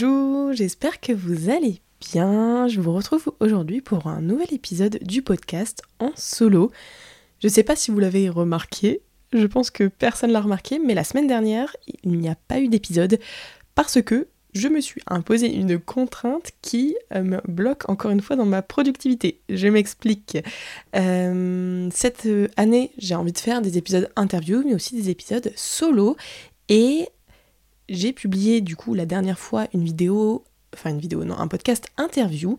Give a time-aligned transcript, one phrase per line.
[0.00, 1.80] Bonjour, j'espère que vous allez
[2.12, 2.68] bien.
[2.68, 6.70] Je vous retrouve aujourd'hui pour un nouvel épisode du podcast en solo.
[7.42, 9.00] Je ne sais pas si vous l'avez remarqué,
[9.32, 12.68] je pense que personne l'a remarqué, mais la semaine dernière, il n'y a pas eu
[12.68, 13.18] d'épisode
[13.74, 18.36] parce que je me suis imposé une contrainte qui euh, me bloque encore une fois
[18.36, 19.40] dans ma productivité.
[19.48, 20.38] Je m'explique.
[20.94, 26.16] Euh, cette année, j'ai envie de faire des épisodes interview, mais aussi des épisodes solo.
[26.68, 27.08] Et
[27.88, 31.88] j'ai publié du coup la dernière fois une vidéo, enfin une vidéo, non, un podcast
[31.96, 32.58] interview.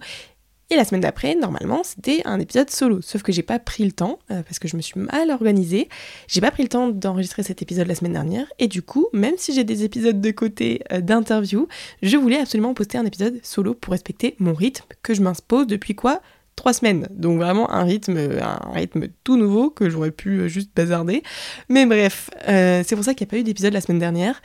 [0.71, 3.01] Et la semaine d'après, normalement, c'était un épisode solo.
[3.01, 5.89] Sauf que j'ai pas pris le temps, euh, parce que je me suis mal organisée.
[6.27, 8.45] J'ai pas pris le temps d'enregistrer cet épisode la semaine dernière.
[8.59, 11.67] Et du coup, même si j'ai des épisodes de côté euh, d'interview,
[12.03, 15.95] je voulais absolument poster un épisode solo pour respecter mon rythme que je m'impose depuis
[15.95, 16.21] quoi
[16.55, 17.07] trois semaines.
[17.09, 21.23] Donc vraiment un rythme, un rythme tout nouveau que j'aurais pu euh, juste bazarder.
[21.69, 24.39] Mais bref, c'est pour ça qu'il n'y a pas eu d'épisode la semaine dernière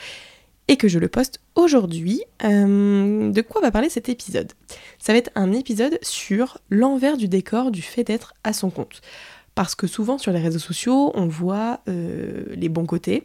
[0.68, 2.22] et que je le poste aujourd'hui.
[2.44, 4.52] Euh, de quoi va parler cet épisode?
[4.98, 9.00] Ça va être un épisode sur l'envers du décor du fait d'être à son compte.
[9.54, 13.22] Parce que souvent sur les réseaux sociaux, on voit euh, les bons côtés,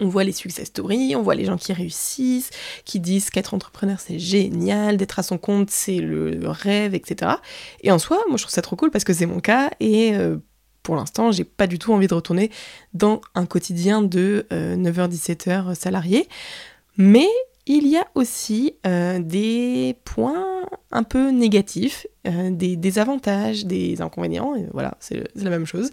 [0.00, 2.50] on voit les success stories, on voit les gens qui réussissent,
[2.84, 7.32] qui disent qu'être entrepreneur c'est génial, d'être à son compte c'est le, rêve, etc.
[7.82, 10.14] Et en soi, moi je trouve ça trop cool parce que c'est mon cas et
[10.14, 10.36] euh,
[10.82, 12.50] pour l'instant, j'ai pas du tout envie de retourner
[12.94, 16.28] dans un quotidien de 9h-17h euh, salarié.
[16.96, 17.28] Mais
[17.66, 24.54] il y a aussi euh, des points un peu négatifs, euh, des désavantages, des inconvénients,
[24.56, 25.90] et voilà, c'est la même chose.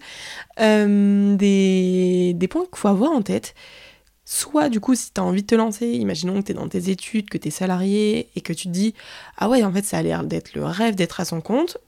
[0.58, 3.54] des, des points qu'il faut avoir en tête.
[4.24, 6.68] Soit du coup si tu as envie de te lancer, imaginons que tu es dans
[6.68, 8.94] tes études, que tu es salarié et que tu te dis
[9.38, 11.78] ah ouais en fait ça a l'air d'être le rêve d'être à son compte,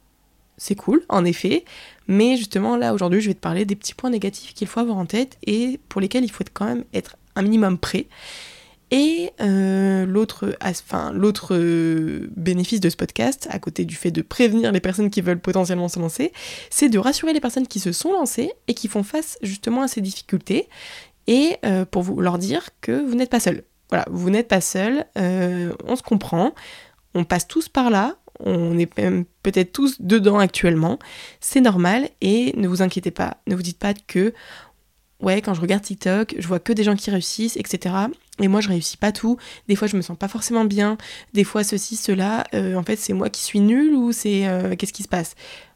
[0.56, 1.64] c'est cool, en effet,
[2.08, 4.96] mais justement là aujourd'hui je vais te parler des petits points négatifs qu'il faut avoir
[4.96, 8.06] en tête et pour lesquels il faut quand même être un minimum prêt.
[8.90, 11.14] Et euh, l'autre enfin,
[11.50, 15.40] euh, bénéfice de ce podcast, à côté du fait de prévenir les personnes qui veulent
[15.40, 16.30] potentiellement se lancer,
[16.68, 19.88] c'est de rassurer les personnes qui se sont lancées et qui font face justement à
[19.88, 20.68] ces difficultés
[21.26, 23.64] et euh, pour leur dire que vous n'êtes pas seul.
[23.88, 26.54] Voilà, vous n'êtes pas seul, on se comprend,
[27.14, 28.86] on passe tous par là, on est
[29.42, 30.98] peut-être tous dedans actuellement,
[31.40, 34.32] c'est normal et ne vous inquiétez pas, ne vous dites pas que
[35.22, 37.94] ouais, quand je regarde TikTok, je vois que des gens qui réussissent, etc.
[38.40, 39.38] Et moi, je réussis pas tout.
[39.68, 40.98] Des fois, je me sens pas forcément bien.
[41.32, 42.44] Des fois, ceci, cela.
[42.54, 45.34] Euh, en fait, c'est moi qui suis nulle ou c'est euh, qu'est-ce qui se passe?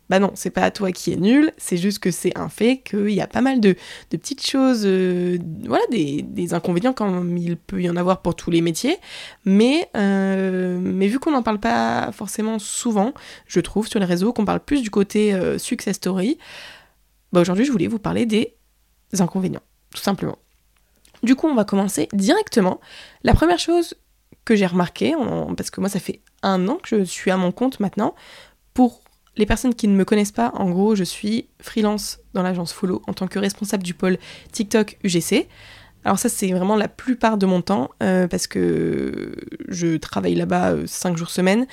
[0.09, 3.11] Bah non, c'est pas toi qui es nul, c'est juste que c'est un fait qu'il
[3.11, 3.75] y a pas mal de,
[4.11, 8.61] petites choses, euh, voilà, des, inconvénients comme il peut y en avoir pour tous les
[8.61, 8.99] métiers,
[9.45, 13.13] mais, euh, mais vu qu'on n'en parle pas forcément souvent,
[13.47, 16.39] je trouve, sur les réseaux, qu'on parle plus du côté euh, success story,
[17.33, 18.55] bah aujourd'hui je voulais vous parler des
[19.19, 19.63] inconvénients,
[19.93, 20.39] tout simplement.
[21.23, 22.81] Du coup, on va commencer directement.
[23.25, 23.95] La première chose
[24.45, 25.15] que j'ai remarqué,
[25.57, 28.15] parce que moi ça fait un an que je suis à mon compte maintenant,
[28.75, 29.03] pour
[29.37, 33.03] les personnes qui ne me connaissent pas, en gros, je suis freelance dans l'agence Follow
[33.07, 34.19] en tant que responsable du pôle
[34.53, 35.49] TikTok UGC.
[36.05, 39.35] Alors ça, c'est vraiment la plupart de mon temps euh, parce que
[39.67, 41.67] je travaille là-bas 5 euh, jours semaine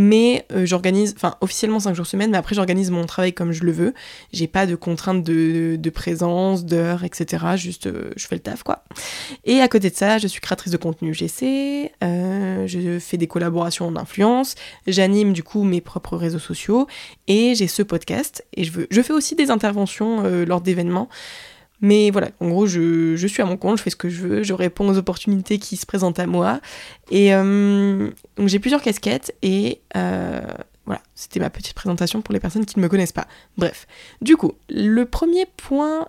[0.00, 3.64] mais euh, j'organise, enfin officiellement 5 jours semaine, mais après j'organise mon travail comme je
[3.64, 3.94] le veux.
[4.32, 7.44] J'ai pas de contraintes de, présence, d'heures, etc.
[7.56, 8.84] Juste euh, je fais le taf quoi.
[9.44, 13.26] Et à côté de ça, je suis créatrice de contenu GC, euh, je fais des
[13.26, 14.54] collaborations en influence,
[14.86, 16.86] j'anime du coup mes propres réseaux sociaux
[17.26, 21.08] et j'ai ce podcast et je, veux, je fais aussi des interventions lors d'événements.
[21.80, 24.42] Mais voilà, en gros, je, suis à mon compte, je fais ce que je veux,
[24.42, 26.60] je réponds aux opportunités qui se présentent à moi.
[27.10, 30.40] Et euh, donc j'ai plusieurs casquettes et euh,
[30.86, 33.28] voilà, c'était ma petite présentation pour les personnes qui ne me connaissent pas.
[33.56, 33.86] Bref,
[34.22, 36.08] du coup, le premier point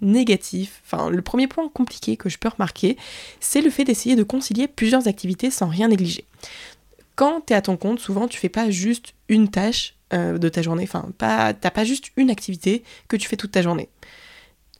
[0.00, 2.96] négatif, enfin le premier point compliqué que je peux remarquer,
[3.38, 6.24] c'est le fait d'essayer de concilier plusieurs activités sans rien négliger.
[7.14, 10.48] Quand tu es à ton compte, souvent tu fais pas juste une tâche euh, de
[10.48, 13.88] ta journée, enfin pas, t'as pas juste une activité que tu fais toute ta journée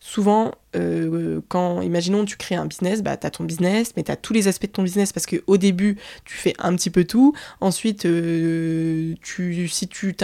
[0.05, 4.13] souvent, euh, quand, imaginons, tu crées un business, bah, tu as ton business, mais tu
[4.13, 5.97] as tous les aspects de ton business parce qu'au début,
[6.27, 7.33] tu fais un petit peu tout.
[7.63, 10.15] Ensuite, euh, tu, si, tu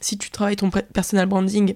[0.00, 1.74] si tu travailles ton personal branding,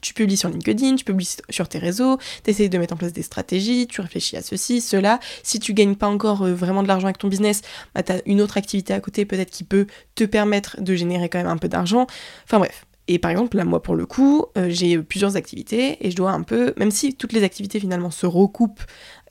[0.00, 3.12] tu publies sur LinkedIn, tu publies sur tes réseaux, tu essayes de mettre en place
[3.12, 5.20] des stratégies, tu réfléchis à ceci, cela.
[5.44, 7.62] Si tu gagnes pas encore euh, vraiment de l'argent avec ton business,
[7.94, 9.86] bah, tu as une autre activité à côté peut-être qui peut
[10.16, 12.08] te permettre de générer quand même un peu d'argent.
[12.46, 16.10] Enfin bref, et par exemple, là, moi, pour le coup, euh, j'ai plusieurs activités et
[16.10, 18.82] je dois un peu, même si toutes les activités finalement se recoupent,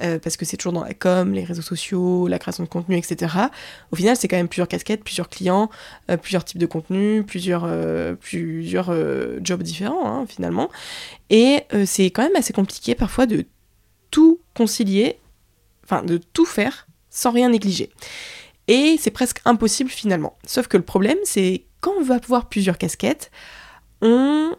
[0.01, 2.97] euh, parce que c'est toujours dans la com, les réseaux sociaux, la création de contenu,
[2.97, 3.35] etc.,
[3.91, 5.69] au final, c'est quand même plusieurs casquettes, plusieurs clients,
[6.09, 7.69] euh, plusieurs types de contenus, plusieurs,
[8.18, 8.91] plusieurs
[9.44, 10.69] jobs différents, hein, finalement.
[11.29, 13.45] Et c'est quand même assez compliqué parfois de
[14.09, 15.19] tout concilier,
[15.83, 17.91] enfin, de tout faire sans rien négliger.
[18.68, 20.38] Et c'est presque impossible finalement.
[20.45, 23.31] Sauf que le problème, c'est quand on veut avoir plusieurs casquettes,
[24.02, 24.56] on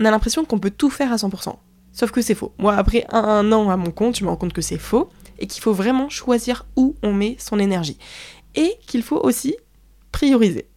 [0.00, 1.56] a l'impression qu'on peut tout faire à 100%.
[1.92, 2.54] Sauf que c'est faux.
[2.58, 5.08] Moi, après un an à mon compte, je me rends compte que c'est faux
[5.38, 7.98] et qu'il faut vraiment choisir où on met son énergie.
[8.54, 9.56] Et qu'il faut aussi
[10.12, 10.68] prioriser.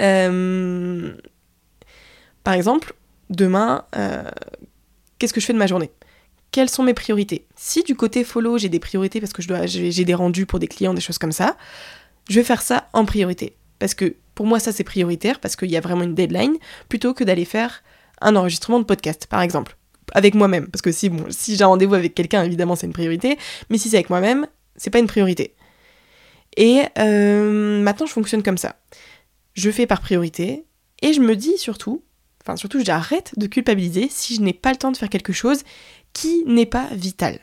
[0.00, 1.14] Euh,
[2.44, 2.94] par exemple,
[3.30, 4.24] demain, euh,
[5.18, 5.90] qu'est-ce que je fais de ma journée?
[6.50, 7.46] Quelles sont mes priorités?
[7.56, 10.94] Si du côté follow, j'ai des priorités parce que j'ai des rendus pour des clients,
[10.94, 11.56] des choses comme ça,
[12.28, 13.56] je vais faire ça en priorité.
[13.78, 16.58] Parce que pour moi, ça c'est prioritaire parce qu'il y a vraiment une deadline,
[16.88, 17.82] plutôt que d'aller faire
[18.20, 19.76] un enregistrement de podcast, par exemple,
[20.12, 20.68] avec moi-même.
[20.68, 23.36] Parce que si, bon, si j'ai un rendez-vous avec quelqu'un, évidemment, c'est une priorité,
[23.68, 24.46] mais si c'est avec moi-même,
[24.76, 25.56] c'est pas une priorité.
[26.56, 28.76] Et euh, maintenant, je fonctionne comme ça.
[29.54, 30.64] Je fais par priorité,
[31.02, 32.04] et je me dis surtout,
[32.40, 35.64] enfin surtout, j'arrête de culpabiliser si je n'ai pas le temps de faire quelque chose
[36.12, 37.40] qui n'est pas vital.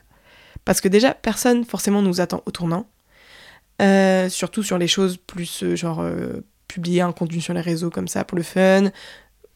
[0.63, 2.88] Parce que déjà, personne forcément nous attend au tournant.
[3.81, 6.01] Euh, surtout sur les choses plus euh, genre
[6.75, 8.92] publier un contenu sur les réseaux comme ça pour le fun,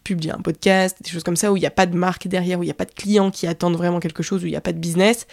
[0.06, 2.60] publier un podcast, des choses comme ça où il n'y a pas de marque derrière,
[2.60, 4.56] où il n'y a pas de clients qui attendent vraiment quelque chose, où il n'y
[4.56, 5.27] a pas de business.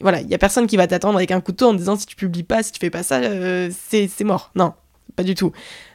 [0.00, 2.16] Voilà, il n'y a personne qui va t'attendre avec un couteau en disant si tu
[2.16, 4.52] publies pas, si tu fais pas ça, euh, c'est mort.
[4.54, 4.72] Non,
[5.14, 5.52] pas du tout.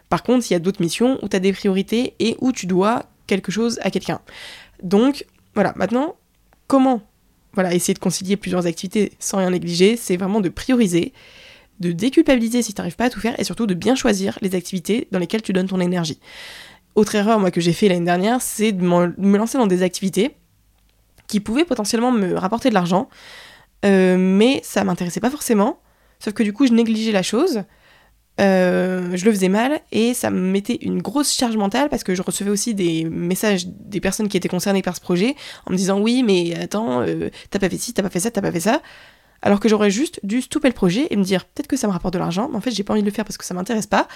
[0.08, 2.68] Par contre, il y a d'autres missions où tu as des priorités et où tu
[2.68, 4.22] dois quelque chose à quelqu'un.
[4.84, 5.26] Donc,
[5.56, 6.16] voilà, maintenant,
[6.68, 7.02] comment
[7.54, 11.12] voilà, essayer de concilier plusieurs activités sans rien négliger, c'est vraiment de prioriser
[11.80, 14.56] de déculpabiliser si tu n'arrives pas à tout faire et surtout de bien choisir les
[14.56, 16.20] activités dans lesquelles tu donnes ton énergie.
[16.96, 20.36] Autre erreur moi que j'ai fait l'année dernière, c'est de me lancer dans des activités
[21.28, 23.10] qui pouvaient potentiellement me rapporter de l'argent,
[23.86, 25.80] euh, mais ça m'intéressait pas forcément.
[26.20, 27.64] Sauf que du coup, je négligeais la chose,
[28.40, 32.14] euh, je le faisais mal et ça me mettait une grosse charge mentale parce que
[32.14, 35.36] je recevais aussi des messages des personnes qui étaient concernées par ce projet
[35.66, 38.30] en me disant oui mais attends euh, t'as pas fait ci, t'as pas fait ça,
[38.30, 38.84] t'as pas fait ça
[39.42, 41.94] alors que j'aurais juste dû stopper le projet et me dire peut-être que ça me
[41.94, 43.54] rapporte de l'argent, mais en fait j'ai pas envie de le faire parce que ça
[43.54, 44.08] m'intéresse pas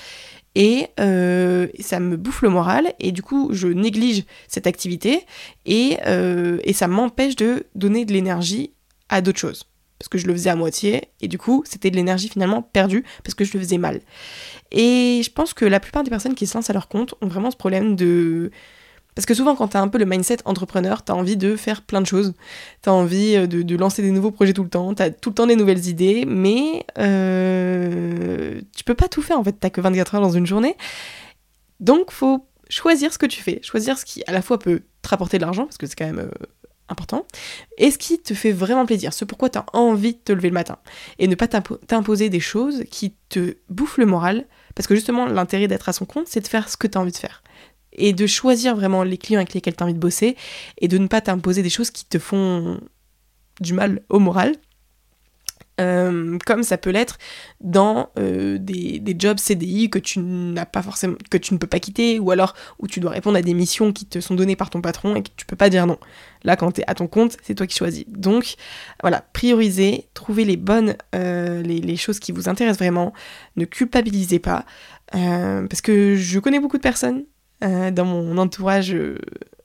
[0.56, 5.26] et euh, ça me bouffe le moral et du coup je néglige cette activité
[5.70, 8.72] euh, et ça m'empêche de donner de l'énergie
[9.10, 9.66] à d'autres choses
[9.98, 13.06] parce que je le faisais à moitié et du coup c'était de l'énergie finalement perdue
[13.24, 14.02] parce que je le faisais mal.
[14.72, 17.28] Et je pense que la plupart des personnes qui se lancent à leur compte ont
[17.28, 18.52] vraiment ce problème de
[19.16, 21.56] parce que souvent, quand tu as un peu le mindset entrepreneur, tu as envie de
[21.56, 22.34] faire plein de choses.
[22.82, 24.94] Tu as envie euh, de, lancer des nouveaux projets tout le temps.
[24.94, 29.38] Tu as tout le temps des nouvelles idées, mais euh, tu peux pas tout faire
[29.38, 29.60] en fait.
[29.60, 30.78] Tu que 24 heures dans une journée.
[31.82, 33.60] Donc, faut choisir ce que tu fais.
[33.64, 36.06] Choisir ce qui, à la fois, peut te rapporter de l'argent, parce que c'est quand
[36.06, 36.46] même euh,
[36.88, 37.26] important,
[37.78, 39.14] et ce qui te fait vraiment plaisir.
[39.14, 40.78] Ce pourquoi tu as envie de te lever le matin.
[41.20, 45.68] Et ne pas t'imposer des choses qui te bouffent le moral, parce que justement, l'intérêt
[45.68, 47.42] d'être à son compte, c'est de faire ce que tu as envie de faire
[47.94, 50.36] et de choisir vraiment les clients avec lesquels tu as envie de bosser
[50.80, 52.80] et de ne pas t'imposer des choses qui te font
[53.60, 54.56] du mal au moral.
[55.80, 57.18] Euh, comme ça peut l'être
[57.60, 61.80] dans euh, des, jobs CDI que tu n'as pas forcément que tu ne peux pas
[61.80, 64.70] quitter ou alors où tu dois répondre à des missions qui te sont données par
[64.70, 65.98] ton patron et que tu peux pas dire non.
[66.44, 68.06] Là quand tu es à ton compte, c'est toi qui choisis.
[68.08, 68.56] Donc
[69.02, 73.14] voilà, prioriser, trouver les bonnes euh, les, choses qui vous intéressent vraiment,
[73.56, 74.66] ne culpabilisez pas
[75.12, 77.26] parce que je connais beaucoup de personnes
[77.62, 79.18] dans mon entourage euh,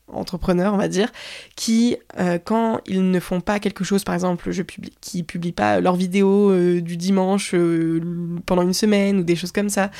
[0.07, 1.11] entrepreneur, on va dire,
[1.55, 5.51] qui, euh, quand ils ne font pas quelque chose, par exemple, je publie, qui publient
[5.51, 7.53] pas leur vidéo du dimanche
[8.45, 9.91] pendant une semaine ou des choses comme ça,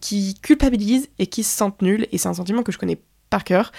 [0.00, 2.98] qui culpabilisent et qui se sentent nuls, et c'est un sentiment que je connais
[3.28, 3.72] par cœur,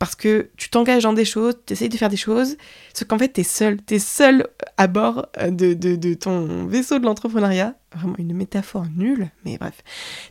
[0.00, 2.56] parce que tu t'engages dans des choses, tu essayes de faire des choses,
[2.94, 3.76] sauf qu'en fait, tu es seul.
[3.86, 4.46] Tu es seul
[4.78, 7.74] à bord euh, de, ton vaisseau de l'entrepreneuriat.
[7.94, 9.84] Vraiment une métaphore nulle, mais bref.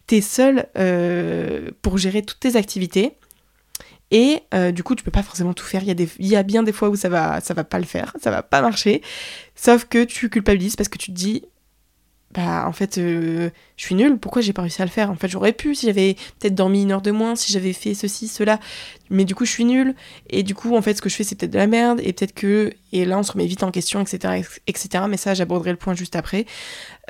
[0.08, 3.14] Tu es seul euh, pour gérer toutes tes activités.
[4.10, 5.84] Et euh, du coup, tu peux pas forcément tout faire.
[5.84, 7.64] Il y, a des, il y a bien des fois où ça va, ça va
[7.64, 9.04] pas le faire, ça va pas marcher.
[9.54, 11.44] Sauf que tu culpabilises parce que tu te dis,
[12.32, 15.10] bah en fait euh, je suis nulle, pourquoi j'ai pas réussi à le faire?
[15.10, 17.96] En fait j'aurais pu si j'avais peut-être dormi une heure de moins, si j'avais fait
[17.96, 18.60] ceci, cela,
[19.10, 19.96] mais du coup je suis nulle,
[20.30, 22.14] et du coup en fait ce que je fais c'est peut-être de la merde, et
[22.14, 24.44] peut-être que, et là on se remet vite en question, etc.
[24.68, 25.06] etc.
[25.10, 26.46] mais ça j'aborderai le point juste après.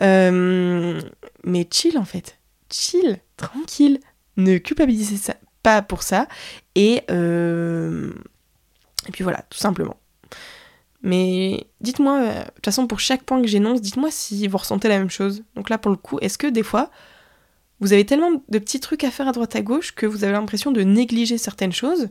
[0.01, 1.01] Euh,
[1.43, 2.39] mais chill en fait,
[2.71, 3.99] chill, tranquille,
[4.37, 5.33] ne culpabilisez
[5.63, 6.29] pas pour ça,
[6.77, 8.13] euh,
[9.07, 9.98] et puis voilà, tout simplement.
[11.01, 14.87] Mais dites-moi, euh, de toute façon, pour chaque point que j'énonce, dites-moi si vous ressentez
[14.87, 15.43] la même chose.
[15.55, 16.89] Donc là, pour le coup, est-ce que des fois,
[17.79, 20.33] vous avez tellement de petits trucs à faire à droite à gauche que vous avez
[20.33, 22.09] l'impression de négliger certaines choses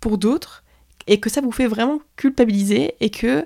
[0.00, 0.64] pour d'autres
[1.06, 3.44] et que ça vous fait vraiment culpabiliser et que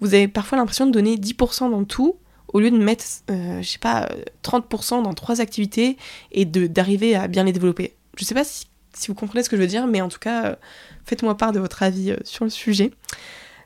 [0.00, 2.16] vous avez parfois l'impression de donner 10% dans tout
[2.52, 4.08] au lieu de mettre, euh, je sais pas,
[4.42, 5.96] 30% dans trois activités
[6.32, 7.94] et d'arriver à bien les développer.
[8.16, 8.66] Je sais pas si,
[9.08, 10.56] vous comprenez ce que je veux dire, mais en tout cas, euh,
[11.04, 12.92] faites-moi part de votre avis sur le sujet.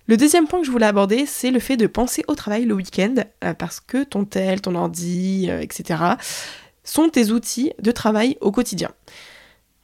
[0.06, 2.74] Le deuxième point que je voulais aborder, c'est le fait de penser au travail le
[2.74, 3.14] week-end,
[3.44, 6.00] euh, parce que ton tel, ton ordi, euh, etc.,
[6.82, 8.90] sont tes outils de travail au quotidien.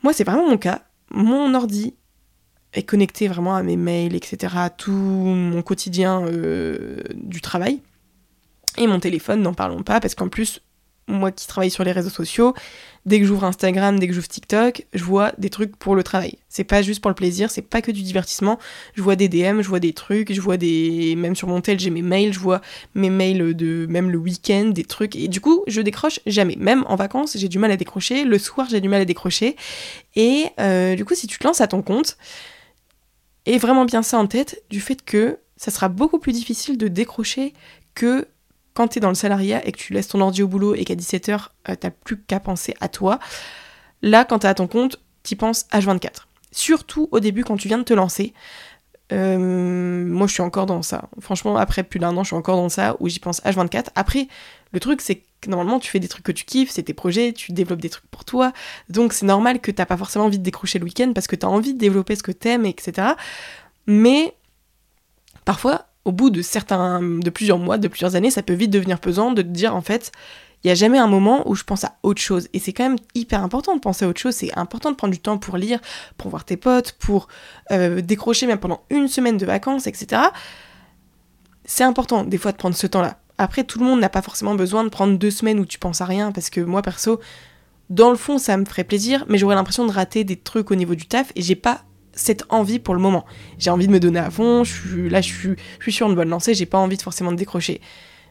[0.03, 0.83] Moi, c'est vraiment mon cas.
[1.11, 1.95] Mon ordi
[2.73, 7.81] est connecté vraiment à mes mails, etc., à tout mon quotidien euh, du travail.
[8.79, 10.61] Et mon téléphone, n'en parlons pas, parce qu'en plus,
[11.09, 12.55] moi qui travaille sur les réseaux sociaux,
[13.05, 16.39] dès que j'ouvre Instagram, dès que j'ouvre TikTok, je vois des trucs pour le travail.
[16.49, 18.59] C'est pas juste pour le plaisir, c'est pas que du divertissement.
[18.95, 21.15] Je vois des DM, je vois des trucs, je vois des.
[21.17, 22.61] Même sur mon tel, j'ai mes mails, je vois
[22.95, 25.15] mes mails de même le week-end, des trucs.
[25.17, 26.57] Et du coup, je décroche jamais.
[26.59, 28.25] Même en vacances, j'ai du mal à décrocher.
[28.25, 29.57] Le soir, j'ai du mal à décrocher.
[30.17, 32.17] Et euh, du coup, si tu te lances à ton compte,
[33.47, 36.89] et vraiment bien ça en tête, du fait que ça sera beaucoup plus difficile de
[36.89, 37.55] décrocher
[37.95, 38.27] que
[38.77, 40.85] quand tu es dans le salariat et que tu laisses ton ordi au boulot et
[40.85, 43.19] qu'à 17h, tu t'as plus qu'à penser à toi,
[44.03, 46.27] là, quand tu à ton compte, tu penses H24.
[46.53, 48.35] Surtout au début, quand tu viens de te lancer.
[49.13, 51.09] Euh, moi, je suis encore dans ça.
[51.21, 53.87] Franchement, après plus d'un an, je suis encore dans ça où j'y pense H24.
[53.95, 54.29] Après,
[54.73, 57.33] le truc, c'est que normalement, tu fais des trucs que tu kiffes, c'est tes projets,
[57.33, 58.53] tu développes des trucs pour toi.
[58.91, 61.47] Donc, c'est normal que t'as pas forcément envie de décrocher le week-end parce que tu
[61.47, 63.09] as envie de développer ce que t'aimes, etc.
[63.87, 64.35] Mais
[65.47, 69.01] parfois, au bout de certains, de plusieurs mois, de plusieurs années, ça peut vite devenir
[69.01, 70.13] pesant de te dire en fait,
[70.63, 72.49] il n'y a jamais un moment où je pense à autre chose.
[72.53, 74.35] Et c'est quand même hyper important de penser à autre chose.
[74.35, 75.81] C'est important de prendre du temps pour lire,
[76.17, 77.27] pour voir tes potes, pour
[77.73, 80.23] euh, décrocher même pendant une semaine de vacances, etc.
[81.65, 83.19] C'est important des fois de prendre ce temps-là.
[83.37, 86.01] Après, tout le monde n'a pas forcément besoin de prendre deux semaines où tu penses
[86.01, 87.21] à rien, parce que moi perso,
[87.91, 90.77] dans le fond, ça me ferait plaisir, mais j'aurais l'impression de rater des trucs au
[90.77, 91.83] niveau du taf et j'ai pas
[92.17, 93.25] cette envie pour le moment.
[93.59, 96.09] J'ai envie de me donner à fond, je suis, là je suis, je suis sur
[96.09, 97.81] une bonne lancée, j'ai pas envie de forcément de décrocher.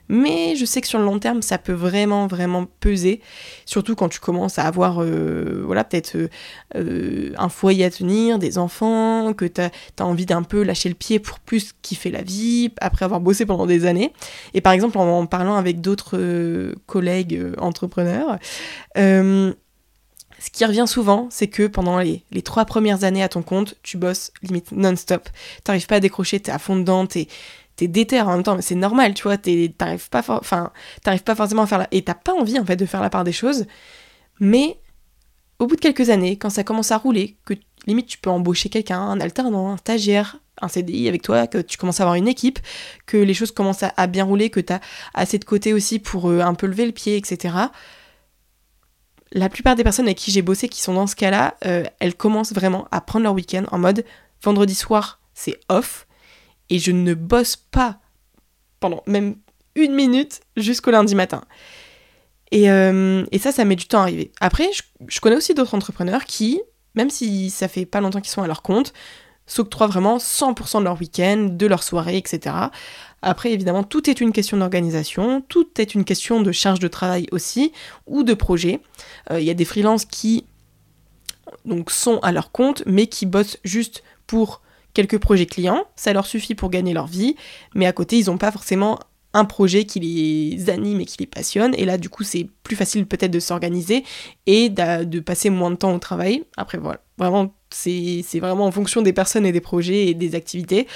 [0.07, 3.21] Mais je sais que sur le long terme, ça peut vraiment, vraiment peser.
[3.65, 6.27] Surtout quand tu commences à avoir, euh, voilà, peut-être euh,
[6.75, 10.95] euh, un foyer à tenir, des enfants, que tu as, envie d'un peu lâcher le
[10.95, 14.13] pied pour plus kiffer la vie, après avoir bossé pendant des années.
[14.53, 18.37] Et par exemple, en, parlant avec d'autres collègues entrepreneurs,
[20.39, 23.97] ce qui revient souvent, c'est que pendant les, trois premières années à ton compte, tu
[23.97, 25.29] bosses limite non-stop.
[25.63, 27.27] T'arrives pas à décrocher, t'es à fond dedans, t'es
[27.75, 30.71] t'es déter en même temps, mais c'est normal, tu vois, t'arrives pas, enfin,
[31.03, 31.87] pas forcément à faire la...
[31.91, 33.65] Et t'as pas envie, en fait, de faire la part des choses,
[34.39, 34.79] mais
[35.59, 37.53] au bout de quelques années, quand ça commence à rouler, que
[37.87, 41.77] limite tu peux embaucher quelqu'un, un alternant, un stagiaire, un CDI avec toi, que tu
[41.77, 42.59] commences à avoir une équipe,
[43.05, 44.79] que les choses commencent à, bien rouler, que t'as
[45.13, 47.55] assez de côté aussi pour euh, un peu lever le pied, etc.,
[49.35, 52.15] la plupart des personnes avec qui j'ai bossé qui sont dans ce cas-là, euh, elles
[52.15, 54.05] commencent vraiment à prendre leur week-end en mode
[54.41, 56.07] vendredi soir, c'est off,
[56.69, 57.99] et je ne bosse pas
[58.79, 59.35] pendant même
[59.75, 61.43] une minute jusqu'au lundi matin.
[62.51, 64.31] Et, euh, ça, ça met du temps à arriver.
[64.39, 64.69] Après,
[65.07, 66.61] je, connais aussi d'autres entrepreneurs qui,
[66.95, 68.93] même si ça fait pas longtemps qu'ils sont à leur compte,
[69.47, 72.55] s'octroient vraiment 100% de leur week-end, de leur soirée, etc.
[73.25, 77.25] Après, évidemment, tout est une question d'organisation, tout est une question de charge de travail
[77.31, 77.73] aussi,
[78.05, 78.81] ou de projet.
[79.31, 80.45] Euh, il y a des freelances qui
[81.65, 84.61] donc, sont à leur compte, mais qui bossent juste pour
[84.93, 87.35] quelques projets clients, ça leur suffit pour gagner leur vie,
[87.73, 88.99] mais à côté, ils n'ont pas forcément
[89.33, 92.75] un projet qui les anime et qui les passionne, et là, du coup, c'est plus
[92.75, 94.03] facile peut-être de s'organiser
[94.45, 96.43] et de passer moins de temps au travail.
[96.57, 100.87] Après, voilà, vraiment, c'est vraiment en fonction des personnes et des projets et des activités,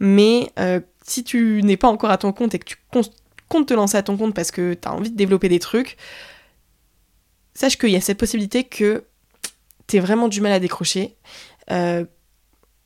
[0.00, 3.74] mais euh, si tu n'es pas encore à ton compte et que tu comptes te
[3.74, 5.96] lancer à ton compte parce que tu as envie de développer des trucs,
[7.54, 9.04] sache qu'il y a cette possibilité que
[9.86, 11.16] tu vraiment du mal à décrocher
[11.70, 12.04] euh,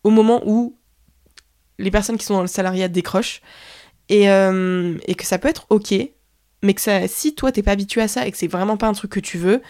[0.04, 0.76] au moment où
[1.78, 3.40] les personnes qui sont dans le salariat décrochent
[4.10, 5.94] et, euh, que ça peut être ok,
[6.62, 8.92] mais que si toi t'es pas habitué à ça et que c'est vraiment pas un
[8.92, 9.62] truc que tu veux,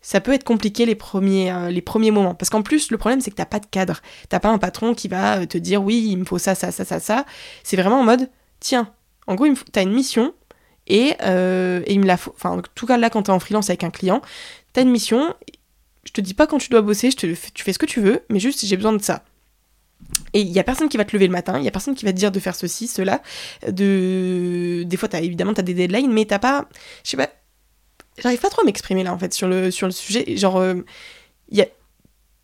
[0.00, 2.34] ça peut être compliqué les premiers, euh, les premiers moments.
[2.34, 4.00] Parce qu'en plus, le problème, c'est que t'as pas de cadre.
[4.28, 6.72] T'as pas un patron qui va euh, te dire oui, il me faut ça, ça,
[6.72, 7.26] ça, ça, ça.
[7.62, 8.30] C'est vraiment en mode,
[8.60, 8.92] tiens,
[9.26, 10.34] en gros, t'as une mission
[10.86, 12.32] et, euh, et il me la faut.
[12.34, 14.22] Enfin, en tout cas, là, quand t'es en freelance avec un client,
[14.72, 15.34] t'as une mission.
[16.04, 18.40] Je te dis pas quand tu dois bosser, tu fais ce que tu veux, mais
[18.40, 19.22] juste j'ai besoin de ça.
[20.32, 21.94] Et il y a personne qui va te lever le matin, il y a personne
[21.94, 23.22] qui va te dire de faire ceci, cela.
[23.68, 24.82] De...
[24.86, 26.68] Des fois, as, évidemment, t'as des deadlines, mais t'as pas.
[27.04, 27.28] Je sais pas
[28.18, 30.36] j'arrive pas trop à m'exprimer là en fait sur le, sur le sujet.
[30.36, 30.74] Genre, euh,
[31.50, 31.66] y a,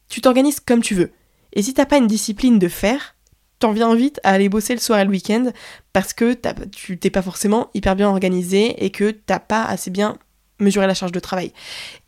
[0.09, 1.13] tu t'organises comme tu veux.
[1.53, 3.17] Et si t'as pas une discipline de faire,
[3.59, 5.51] t'en viens vite à aller bosser le soir et le week-end
[5.93, 10.19] parce que tu t'es pas forcément hyper bien organisé et que t'as pas assez bien
[10.59, 11.53] mesuré la charge de travail.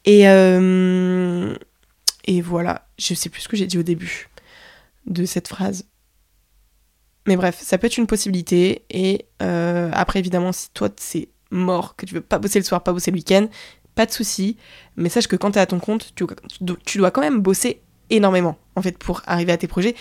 [0.04, 1.54] Et, euh,
[2.26, 4.28] et voilà, je sais plus ce que j'ai dit au début
[5.06, 5.86] de cette phrase.
[7.26, 8.84] Mais bref, ça peut être une possibilité.
[8.90, 12.82] Et euh, après, évidemment, si toi, c'est mort, que tu veux pas bosser le soir,
[12.82, 13.48] pas bosser le week-end,
[13.94, 14.56] pas de souci.
[14.96, 18.56] Mais sache que quand tu es à ton compte, tu, dois quand même bosser énormément
[18.76, 19.94] en fait pour arriver à tes projets.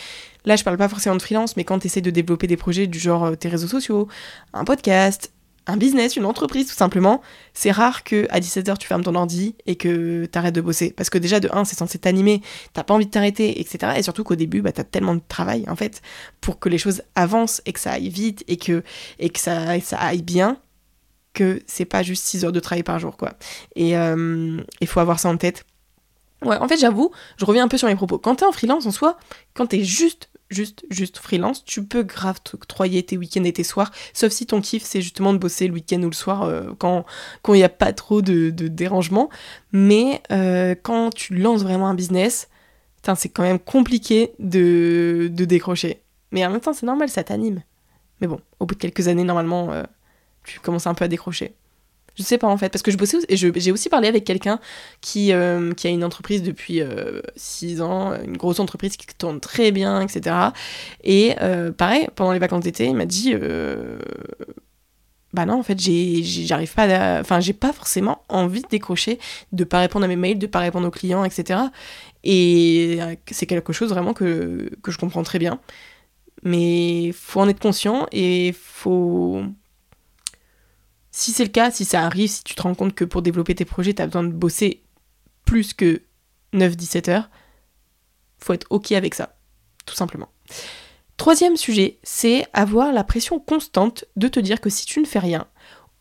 [0.46, 3.00] Là, je parle pas forcément de freelance, mais quand tu de développer des projets du
[3.00, 4.08] genre euh, tes réseaux sociaux,
[4.54, 5.32] un podcast,
[5.66, 7.22] un business, une entreprise tout simplement,
[7.54, 10.92] c'est rare que à 17h tu fermes ton ordi et que t'arrêtes de bosser.
[10.92, 12.42] Parce que déjà de 1, c'est censé t'animer,
[12.74, 13.94] t'as pas envie de t'arrêter, etc.
[13.98, 16.02] Et surtout qu'au début, bah, t'as tellement de travail en fait
[16.40, 18.84] pour que les choses avancent et que ça aille vite et que,
[19.20, 20.58] et que ça, ça aille bien
[21.38, 23.34] que c'est pas juste 6 heures de travail par jour quoi.
[23.76, 25.66] Et il euh, faut avoir ça en tête.
[26.44, 28.20] Ouais, en fait, j'avoue, je reviens un peu sur mes propos.
[28.20, 29.18] Quand t'es en freelance en soi,
[29.56, 33.92] quand t'es juste juste, juste freelance, tu peux grave t'octroyer tes week-ends et tes soirs,
[34.14, 37.04] sauf si ton kiff c'est justement de bosser le week-end ou le soir euh, quand
[37.50, 39.30] il n'y a pas trop de, dérangement.
[39.72, 42.50] Mais euh, quand tu lances vraiment un business,
[43.16, 46.02] c'est quand même compliqué de, de, décrocher.
[46.32, 47.64] Mais en même temps, c'est normal, ça t'anime.
[48.20, 49.72] Mais bon, au bout de quelques années, normalement,
[50.48, 51.54] tu un peu à décrocher.
[52.18, 54.60] Je sais pas en fait, parce que je bossais et j'ai aussi parlé avec quelqu'un
[55.02, 56.82] qui, euh, qui a une entreprise depuis
[57.36, 60.36] 6 euh, ans, une grosse entreprise qui tourne très bien, etc.
[61.04, 63.36] Et euh, pareil, pendant les vacances d'été, il m'a dit
[65.34, 67.22] bah non, en fait, j'arrive pas à...
[67.22, 69.20] Enfin, j'ai pas forcément envie de décrocher,
[69.52, 71.60] de pas répondre à mes mails, de pas répondre aux clients, etc.
[72.24, 73.00] Et
[73.30, 75.60] c'est quelque chose vraiment que, que je comprends très bien.
[76.44, 79.44] Mais faut en être conscient et faut
[81.18, 83.56] si c'est le cas, si ça arrive, si tu te rends compte que pour développer
[83.56, 84.84] tes projets, tu as besoin de bosser
[85.46, 86.04] plus que
[86.54, 87.32] 9-17 heures,
[88.38, 89.36] faut être OK avec ça,
[89.88, 90.30] tout simplement.
[91.18, 95.18] Troisième sujet, c'est avoir la pression constante de te dire que si tu ne fais
[95.18, 95.48] rien,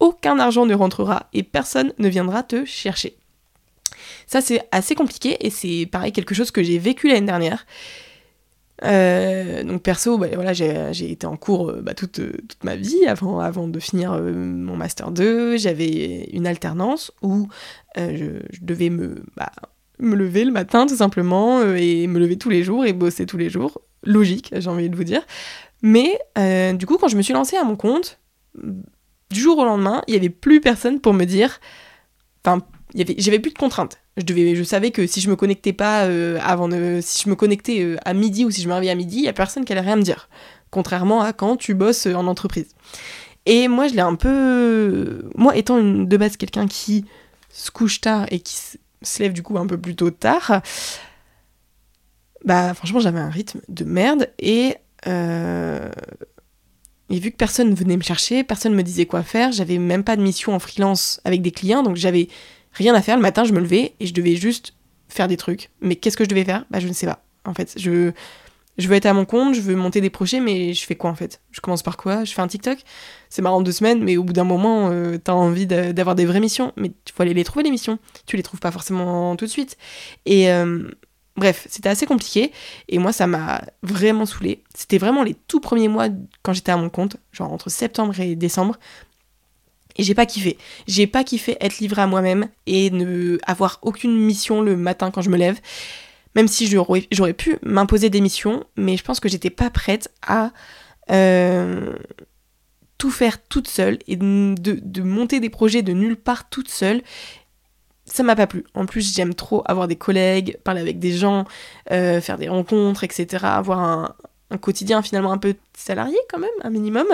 [0.00, 3.16] aucun argent ne rentrera et personne ne viendra te chercher.
[4.26, 7.64] Ça, c'est assez compliqué et c'est pareil quelque chose que j'ai vécu l'année dernière.
[8.84, 13.06] Euh, donc perso, bah, voilà, j'ai été en cours euh, bah, toute, toute, ma vie
[13.06, 15.56] avant, avant de finir euh, mon master 2.
[15.56, 17.48] J'avais une alternance où
[17.96, 19.52] je, devais me, bah,
[19.98, 23.38] me lever le matin tout simplement et me lever tous les jours et bosser tous
[23.38, 23.80] les jours.
[24.04, 25.22] Logique, j'ai envie de vous dire.
[25.82, 26.18] Mais
[26.74, 28.20] du coup, quand je me suis lancée à mon compte,
[29.30, 31.60] du jour au lendemain, il n'y avait plus personne pour me dire...
[32.44, 32.64] Enfin,
[32.96, 33.98] j'avais plus de contraintes.
[34.16, 37.28] Je, devais, je savais que si je me connectais pas euh, avant de, si je
[37.28, 39.32] me connectais euh, à midi ou si je me réveillais à midi, il y a
[39.32, 40.28] personne qui allait rien me dire.
[40.70, 42.68] Contrairement à quand tu bosses euh, en entreprise.
[43.44, 45.28] Et moi, je l'ai un peu.
[45.36, 47.04] Moi, étant de base quelqu'un qui
[47.50, 48.56] se couche tard et qui
[49.02, 50.62] se lève du coup un peu plus tôt tard,
[52.44, 54.76] bah franchement, j'avais un rythme de merde et.
[57.08, 60.16] Et vu que personne venait me chercher, personne me disait quoi faire, j'avais même pas
[60.16, 62.28] de mission en freelance avec des clients, donc j'avais
[62.76, 63.16] rien à faire.
[63.16, 64.74] Le matin, je me levais et je devais juste
[65.08, 65.70] faire des trucs.
[65.80, 66.64] Mais qu'est-ce que je devais faire?
[66.70, 67.24] Bah, je ne sais pas.
[67.44, 68.12] En fait, je,
[68.76, 71.10] je veux être à mon compte, je veux monter des projets, mais je fais quoi
[71.10, 71.40] en fait?
[71.52, 72.24] Je commence par quoi?
[72.24, 72.78] Je fais un TikTok?
[73.30, 76.40] C'est marrant deux semaines, mais au bout d'un moment, euh, t'as envie d'avoir des vraies
[76.40, 76.72] missions.
[76.76, 77.98] Mais il faut aller les trouver, les missions.
[78.26, 79.76] Tu les trouves pas forcément tout de suite.
[80.26, 80.90] Et euh,
[81.36, 82.52] bref, c'était assez compliqué.
[82.88, 84.64] Et moi, ça m'a vraiment saoulé.
[84.74, 86.08] C'était vraiment les tout premiers mois
[86.42, 88.78] quand j'étais à mon compte, genre entre septembre et décembre.
[89.96, 90.58] Et j'ai pas kiffé.
[90.86, 95.22] J'ai pas kiffé être livré à moi-même et ne avoir aucune mission le matin quand
[95.22, 95.58] je me lève.
[96.34, 100.52] Même si j'aurais pu m'imposer des missions, mais je pense que j'étais pas prête à
[101.10, 101.96] euh,
[102.98, 107.02] tout faire toute seule et de, monter des projets de nulle part toute seule.
[108.04, 108.64] Ça m'a pas plu.
[108.74, 111.44] En plus, j'aime trop avoir des collègues, parler avec des gens,
[111.90, 113.44] euh, faire des rencontres, etc.
[113.44, 114.14] Avoir un,
[114.50, 117.06] un quotidien finalement un peu salarié quand même, un minimum.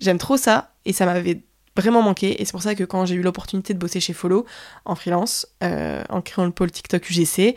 [0.00, 1.42] J'aime trop ça et ça m'avait
[1.78, 2.40] vraiment manqué.
[2.40, 4.44] Et c'est pour ça que quand j'ai eu l'opportunité de bosser chez Follow
[4.84, 7.56] en freelance, euh, en créant le pôle TikTok UGC,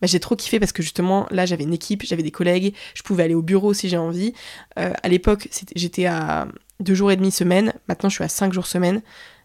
[0.00, 3.02] bah, j'ai trop kiffé parce que justement là j'avais une équipe, j'avais des collègues, je
[3.02, 4.32] pouvais aller au bureau si j'ai envie.
[4.78, 6.48] Euh, à l'époque j'étais à
[6.80, 9.02] deux jours et demi semaine, maintenant je suis à cinq jours semaine.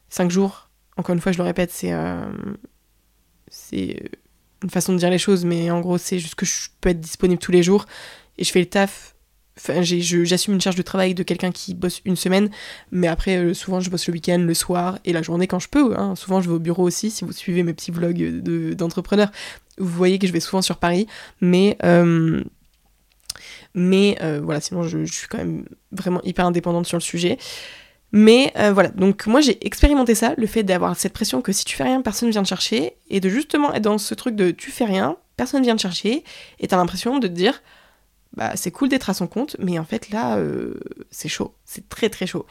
[0.09, 2.25] Cinq jours, encore une fois je le répète, c'est euh,
[3.49, 4.09] c'est
[4.63, 7.01] une façon de dire les choses, mais en gros c'est juste que je peux être
[7.01, 7.85] disponible tous les jours
[8.37, 9.14] et je fais le taf
[9.57, 12.49] Enfin, j'assume une charge de travail de quelqu'un qui bosse une semaine,
[12.91, 15.69] mais après, euh, souvent, je bosse le week-end, le soir et la journée quand je
[15.69, 15.97] peux.
[15.97, 16.15] Hein.
[16.15, 17.09] Souvent, je vais au bureau aussi.
[17.09, 18.41] Si vous suivez mes petits vlogs
[18.75, 19.31] d'entrepreneurs,
[19.77, 21.07] vous voyez que je vais souvent sur Paris.
[21.39, 22.43] Mais, euh,
[23.77, 27.37] euh, voilà, sinon, je, je, suis quand même vraiment hyper indépendante sur le sujet.
[28.11, 31.75] Mais voilà, donc moi j'ai expérimenté ça, le fait d'avoir cette pression que si tu
[31.75, 34.71] fais rien, personne vient te chercher, et de justement être dans ce truc de tu
[34.71, 36.23] fais rien, personne vient te chercher,
[36.59, 37.61] et t'as l'impression de te dire
[38.35, 40.75] bah, c'est cool d'être à son compte, mais en fait là, euh,
[41.09, 42.45] c'est chaud, c'est très très chaud.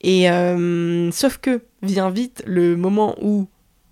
[0.00, 3.46] Et euh, sauf que vient vite le moment où,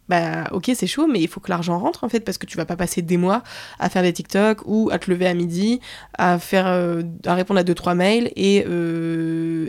[0.09, 2.57] bah ok c'est chaud, mais il faut que l'argent rentre en fait, parce que tu
[2.57, 3.43] vas pas passer des mois
[3.79, 5.81] à faire des TikTok ou à te lever à midi,
[6.17, 8.65] à faire, euh, à répondre à deux trois mails et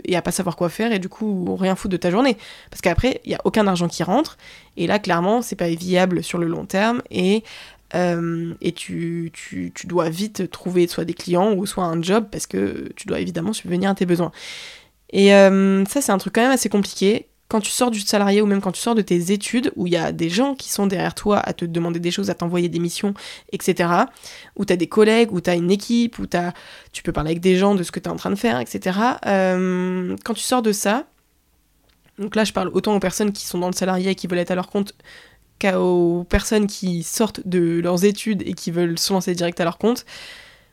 [0.04, 2.36] et à pas savoir quoi faire et du coup rien foutre de ta journée,
[2.70, 4.38] parce qu'après il y a aucun argent qui rentre
[4.76, 7.42] et là clairement c'est pas viable sur le long terme et
[7.94, 12.26] Euh, et tu, tu, tu, dois vite trouver soit des clients ou soit un job
[12.30, 14.32] parce que tu dois évidemment subvenir à tes besoins.
[15.10, 17.28] Et euh, ça, c'est un truc quand même assez compliqué.
[17.48, 19.92] Quand tu sors du salarié ou même quand tu sors de tes études, où il
[19.92, 22.68] y a des gens qui sont derrière toi à te demander des choses, à t'envoyer
[22.68, 23.14] des missions,
[23.52, 23.88] etc.
[24.56, 26.26] Où tu as des collègues, où tu as une équipe, où
[26.90, 28.58] tu peux parler avec des gens de ce que tu es en train de faire,
[28.58, 28.98] etc.
[29.26, 31.06] Euh, quand tu sors de ça,
[32.18, 34.38] donc là je parle autant aux personnes qui sont dans le salarié et qui veulent
[34.38, 34.94] être à leur compte
[35.58, 39.78] qu'aux personnes qui sortent de leurs études et qui veulent se lancer direct à leur
[39.78, 40.04] compte,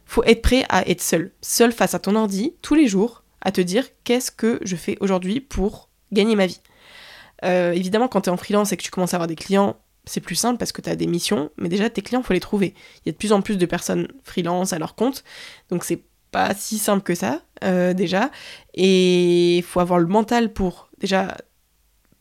[0.05, 1.31] faut être prêt à être seul.
[1.41, 4.97] Seul face à ton ordi, tous les jours, à te dire qu'est-ce que je fais
[4.99, 6.61] aujourd'hui pour gagner ma vie?
[7.43, 9.75] Euh, évidemment, quand tu es en freelance et que tu commences à avoir des clients,
[10.05, 12.39] c'est plus simple parce que tu as des missions, mais déjà tes clients, faut les
[12.39, 12.73] trouver.
[12.97, 15.23] Il y a de plus en plus de personnes freelance à leur compte,
[15.69, 18.31] donc c'est pas si simple que ça, euh, déjà.
[18.73, 21.37] Et il faut avoir le mental pour, déjà,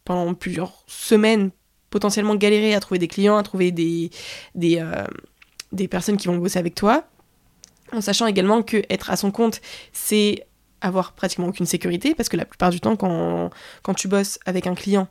[0.04, 1.50] pendant plusieurs semaines,
[1.92, 5.04] potentiellement galérer à trouver des clients, à trouver euh,
[5.70, 7.04] des personnes qui vont bosser avec toi,
[7.92, 9.60] en sachant également que être à son compte,
[9.92, 10.46] c'est
[10.80, 13.50] avoir pratiquement aucune sécurité, parce que la plupart du temps, quand,
[13.82, 15.06] quand tu bosses avec un client,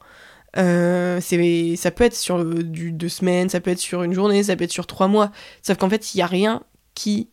[0.58, 4.56] euh, ça peut être sur du deux semaines, ça peut être sur une journée, ça
[4.58, 6.64] peut être sur trois mois, sauf qu'en fait, il n'y a rien
[6.94, 7.30] qui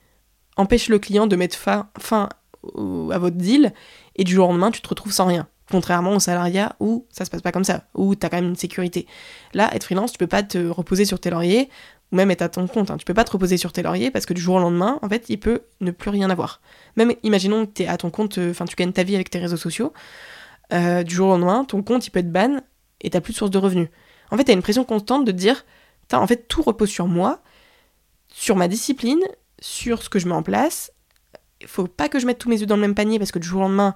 [0.56, 2.28] empêche le client de mettre fin, fin
[3.10, 3.72] à votre deal,
[4.14, 5.48] et du jour au lendemain, tu te retrouves sans rien.
[5.70, 8.48] Contrairement au salariat où ça se passe pas comme ça, où tu as quand même
[8.48, 9.06] une sécurité.
[9.52, 11.68] Là, être freelance, tu peux pas te reposer sur tes lauriers,
[12.10, 12.90] ou même être à ton compte.
[12.90, 12.96] Hein.
[12.96, 15.08] Tu peux pas te reposer sur tes lauriers parce que du jour au lendemain, en
[15.08, 16.60] fait, il peut ne plus rien avoir.
[16.96, 19.30] Même imaginons que tu es à ton compte, euh, enfin, tu gagnes ta vie avec
[19.30, 19.92] tes réseaux sociaux.
[20.72, 22.60] Euh, du jour au lendemain, ton compte, il peut être ban
[23.00, 23.88] et t'as plus de source de revenus.
[24.30, 25.64] En fait, t'as une pression constante de te dire,
[26.12, 27.42] en fait, tout repose sur moi,
[28.28, 29.20] sur ma discipline,
[29.60, 30.92] sur ce que je mets en place.
[31.60, 33.38] Il faut pas que je mette tous mes œufs dans le même panier parce que
[33.38, 33.94] du jour au lendemain,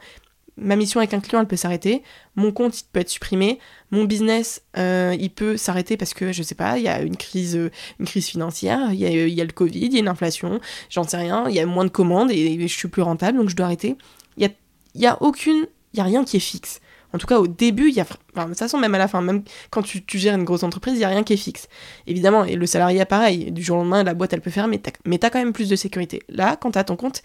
[0.57, 2.03] ma mission avec un client, elle peut s'arrêter.
[2.37, 3.59] Mon compte, il peut être supprimé.
[3.91, 7.17] Mon business, euh, il peut s'arrêter parce que, je sais pas, il y a une
[7.17, 9.97] crise, euh, une crise financière, il y, a, il y a le Covid, il y
[9.97, 10.61] a une inflation,
[10.91, 13.49] j'en sais rien, il y a moins de commandes et, je suis plus rentable, donc
[13.49, 13.97] je dois arrêter.
[14.37, 14.49] Il
[14.95, 16.81] y a, a aucune, il y a rien qui est fixe.
[17.15, 19.09] En tout cas, au début, il y a, enfin, de toute façon, même à la
[19.09, 21.69] fin, même quand tu, gères une grosse entreprise, il n'y a rien qui est fixe.
[22.07, 25.19] Évidemment, et le salarié, pareil, du jour au lendemain, la boîte, elle peut fermer, mais
[25.19, 26.23] tu as quand même plus de sécurité.
[26.29, 27.23] Là, quand tu as ton compte,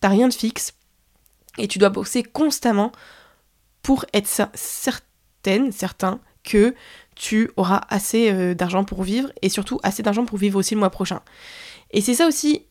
[0.00, 0.74] t'as rien de fixe,
[1.58, 2.92] et tu dois bosser constamment
[3.82, 6.74] pour être certaine, certain que
[7.14, 10.80] tu auras assez euh, d'argent pour vivre et surtout assez d'argent pour vivre aussi le
[10.80, 11.20] mois prochain.
[11.90, 12.66] Et c'est ça aussi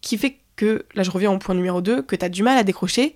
[0.00, 2.56] qui fait que, là je reviens au point numéro 2, que tu as du mal
[2.58, 3.14] à décrocher,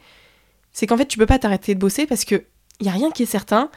[0.72, 2.44] c'est qu'en fait tu peux pas t'arrêter de bosser parce que
[2.81, 3.70] y a rien qui est certain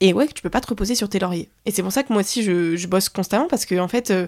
[0.00, 1.50] et ouais tu peux pas te reposer sur tes lauriers.
[1.66, 4.26] Et c'est pour ça que moi aussi je, bosse constamment parce que en fait euh,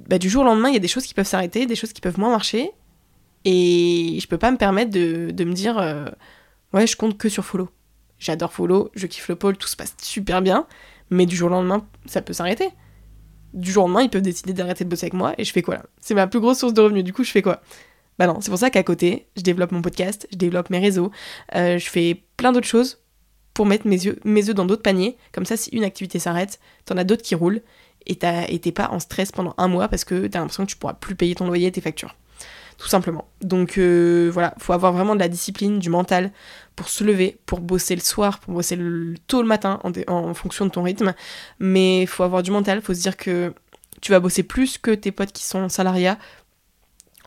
[0.00, 1.92] bah, du jour au lendemain il y a des choses qui peuvent s'arrêter, des choses
[1.92, 2.70] qui peuvent moins marcher
[3.48, 6.06] et je peux pas me permettre de, me dire, euh,
[6.72, 7.70] ouais, je compte que sur follow.
[8.18, 10.66] J'adore follow, je kiffe le pôle, tout se passe super bien,
[11.10, 12.70] mais du jour au lendemain, ça peut s'arrêter.
[13.54, 15.62] Du jour au lendemain, ils peuvent décider d'arrêter de bosser avec moi, et je fais
[15.62, 15.84] quoi là?
[16.00, 17.62] C'est ma plus grosse source de revenus, du coup, je fais quoi?
[18.18, 21.12] Bah non, c'est pour ça qu'à côté, je développe mon podcast, je développe mes réseaux,
[21.54, 22.98] euh, je fais plein d'autres choses
[23.54, 25.16] pour mettre mes mes dans d'autres paniers.
[25.30, 27.62] Comme ça, si une activité s'arrête, t'en as d'autres qui roulent,
[28.06, 30.94] et t'es pas en stress pendant un mois parce que t'as l'impression que tu pourras
[30.94, 32.16] plus payer ton loyer et tes factures
[32.78, 33.26] tout simplement.
[33.40, 36.30] Donc euh, voilà, faut avoir vraiment de la discipline, du mental
[36.74, 40.66] pour se lever, pour bosser le soir, pour bosser le, tôt le matin en, fonction
[40.66, 41.14] de ton rythme.
[41.58, 43.54] Mais faut avoir du mental, faut se dire que
[44.02, 46.18] tu vas bosser plus que tes potes qui sont en salariat.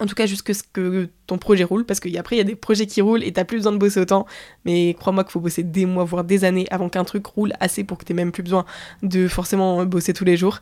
[0.02, 2.56] En tout cas, jusqu'à ce que ton projet roule, parce qu'après, il y a des
[2.56, 4.26] projets qui roulent et t'as plus besoin de bosser autant.
[4.64, 7.84] Mais crois-moi qu'il faut bosser des mois, voire des années avant qu'un truc roule assez
[7.84, 8.66] pour que t'aies même plus besoin
[9.04, 10.60] de forcément bosser tous les jours.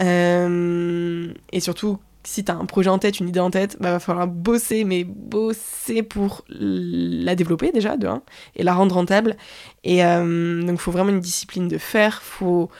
[0.00, 3.98] Euh, et surtout, si t'as un projet en tête, une idée en tête, bah va
[4.00, 8.08] falloir bosser, mais bosser pour la développer déjà, de
[8.56, 9.36] et la rendre rentable.
[9.84, 12.70] Et euh, donc, faut vraiment une discipline de faire, faut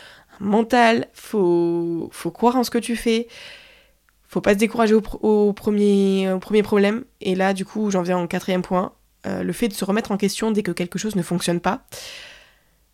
[0.40, 3.28] un mental, faut, faut croire en ce que tu fais,
[4.28, 7.04] faut pas se décourager au, premier, au premier problème.
[7.20, 8.92] Et là, du coup, j'en viens au quatrième point,
[9.26, 11.84] euh, le fait de se remettre en question dès que quelque chose ne fonctionne pas.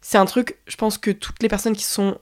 [0.01, 2.19] C'est un truc, je pense que toutes les personnes qui sont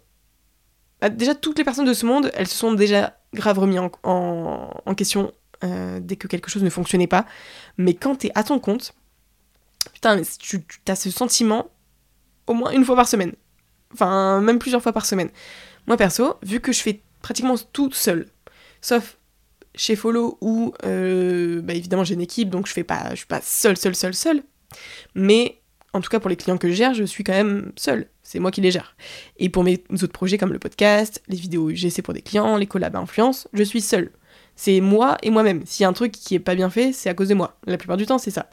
[1.09, 5.33] déjà, toutes les personnes de ce monde, elles se sont déjà grave remis en, question
[5.65, 7.27] euh, dès que quelque chose ne fonctionnait pas.
[7.77, 8.95] Mais quand t'es à ton compte,
[9.93, 11.71] putain, tu, tu as ce sentiment
[12.47, 13.33] au moins une fois par semaine.
[13.93, 15.31] Enfin, même plusieurs fois par semaine.
[15.87, 18.27] Moi, perso, vu que je fais pratiquement tout seul,
[18.81, 19.19] sauf
[19.75, 23.27] chez Follow où, euh, bah, évidemment, j'ai une équipe, donc je fais pas, je suis
[23.27, 24.43] pas seul, seul, seul, seul.
[25.15, 25.61] Mais
[25.93, 28.09] en tout cas pour les clients que je gère, je suis quand même seule.
[28.23, 28.97] C'est moi qui les gère.
[29.39, 32.67] Et pour mes autres projets comme le podcast, les vidéos UGC pour des clients, les
[32.67, 34.11] collabs influence, je suis seule.
[34.57, 35.63] C'est moi et moi-même.
[35.67, 37.59] S'il y a un truc qui est pas bien fait, c'est à cause de moi.
[37.67, 38.49] La plupart du temps, c'est ça.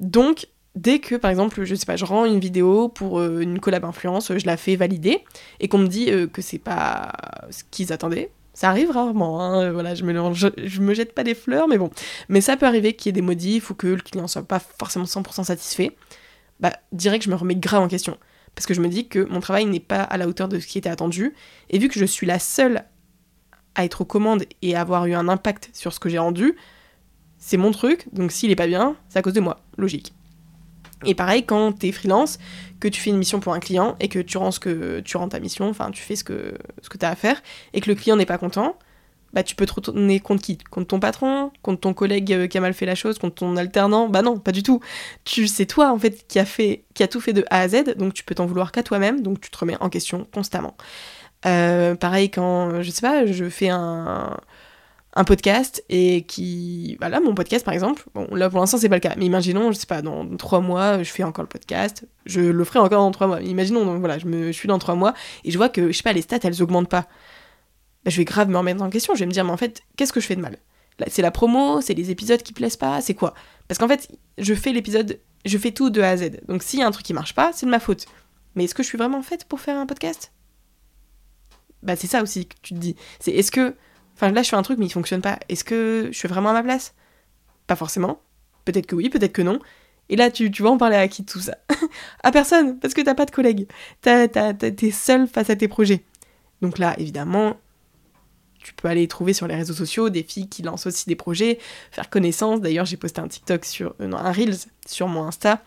[0.00, 3.58] Donc, dès que, par exemple, je sais pas, je rends une vidéo pour euh, une
[3.60, 5.24] collab influence, je la fais valider,
[5.60, 7.12] et qu'on me dit euh, que c'est pas
[7.50, 11.68] ce qu'ils attendaient, ça arrive rarement, hein, voilà, je me, me jette pas des fleurs,
[11.68, 11.90] mais bon.
[12.28, 14.60] Mais ça peut arriver qu'il y ait des modifs ou que le client soit pas
[14.60, 15.96] forcément 100% satisfait.
[16.62, 18.16] Bah, direct, je me remets grave en question.
[18.54, 20.66] Parce que je me dis que mon travail n'est pas à la hauteur de ce
[20.66, 21.34] qui était attendu.
[21.68, 22.84] Et vu que je suis la seule
[23.74, 26.54] à être aux commandes et avoir eu un impact sur ce que j'ai rendu,
[27.38, 30.14] c'est mon truc, donc s'il est pas bien, c'est à cause de moi, logique.
[31.04, 32.38] Et pareil, quand t'es freelance,
[32.78, 35.16] que tu fais une mission pour un client et que tu rends, ce que, tu
[35.16, 37.90] rends ta mission, enfin tu fais ce que, ce que t'as à faire, et que
[37.90, 38.76] le client n'est pas content,
[39.32, 40.58] bah tu peux te retourner contre qui?
[40.58, 41.50] Contre ton patron?
[41.62, 43.18] Contre ton collègue euh, qui a mal fait la chose?
[43.18, 44.08] Contre ton alternant?
[44.08, 44.80] Bah non, pas du tout.
[45.24, 47.68] Tu C'est toi en fait qui a, fait, qui a tout fait de A à
[47.68, 50.76] Z, donc tu peux t'en vouloir qu'à toi-même, donc tu te remets en question constamment.
[51.46, 54.36] Euh, pareil quand, je sais pas, je fais un,
[55.14, 58.96] un podcast et qui voilà mon podcast par exemple bon là pour l'instant c'est pas
[58.96, 62.06] le cas mais imaginons je sais pas dans trois mois je fais encore le podcast
[62.24, 63.42] je le ferai encore dans trois mois.
[63.42, 65.12] Imaginons donc voilà je me suis dans trois mois
[65.44, 67.08] et je vois que je sais pas les stats elles augmentent pas
[68.04, 69.82] bah, je vais grave me remettre en question je vais me dire mais en fait
[69.96, 70.58] qu'est-ce que je fais de mal?
[71.08, 73.34] C'est la promo c'est les épisodes qui plaisent pas c'est quoi?
[73.68, 76.80] Parce qu'en fait je fais l'épisode je fais tout de A à Z donc s'il
[76.80, 78.06] y a un truc qui marche pas c'est de ma faute
[78.54, 80.32] mais est-ce que je suis vraiment faite pour faire un podcast?
[81.82, 83.74] Bah c'est ça aussi que tu te dis c'est est-ce que
[84.14, 85.38] Enfin, là, je fais un truc, mais il fonctionne pas.
[85.48, 86.94] Est-ce que je suis vraiment à ma place?
[87.66, 88.20] Pas forcément.
[88.64, 89.58] Peut-être que oui, peut-être que non.
[90.08, 91.56] Et là, tu, vas en parler à qui de tout ça?
[92.22, 93.68] À personne, parce que t'as pas de collègues.
[94.00, 96.04] T'es seul face à tes projets.
[96.60, 97.56] Donc là, évidemment,
[98.62, 101.58] tu peux aller trouver sur les réseaux sociaux des filles qui lancent aussi des projets,
[101.90, 102.60] faire connaissance.
[102.60, 105.62] D'ailleurs, j'ai posté un TikTok sur, euh, non, un Reels sur mon Insta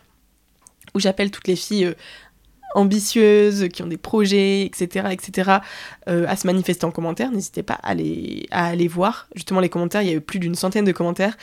[0.93, 1.93] où j'appelle toutes les filles euh,
[2.75, 5.59] ambitieuses, qui ont des projets, etc., etc.,
[6.09, 7.31] euh, à se manifester en commentaire.
[7.31, 7.91] N'hésitez pas à
[8.51, 9.27] à aller voir.
[9.35, 11.37] Justement, les commentaires, il y a eu plus d'une centaine de commentaires.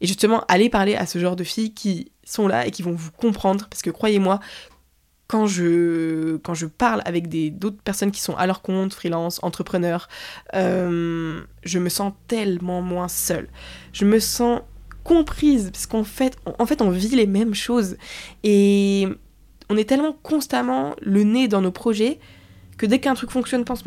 [0.00, 2.92] Et justement, allez parler à ce genre de filles qui sont là et qui vont
[2.92, 3.66] vous comprendre.
[3.68, 4.40] Parce que croyez-moi,
[5.28, 10.08] quand je, quand je parle avec d'autres personnes qui sont à leur compte, freelance, entrepreneurs,
[10.54, 13.48] euh, je me sens tellement moins seule.
[13.92, 14.62] Je me sens
[15.04, 17.96] comprise, parce qu'en fait, en fait, on vit les mêmes choses.
[18.42, 19.06] Et
[19.68, 22.18] on est tellement constamment le nez dans nos projets
[22.78, 23.82] que dès qu'un truc fonctionne pas, on se,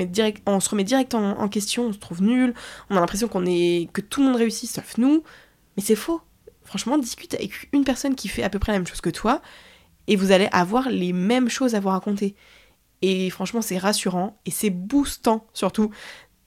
[0.45, 2.54] on remet direct en, question, on se trouve nul,
[2.89, 5.23] on a l'impression qu'on est que tout le monde réussit sauf nous,
[5.75, 6.21] mais c'est faux.
[6.65, 9.41] Franchement, discute avec une personne qui fait à peu près la même chose que toi,
[10.08, 12.36] et vous allez avoir les mêmes choses à vous raconter.
[13.02, 15.92] Et franchement, c'est rassurant et c'est boostant surtout.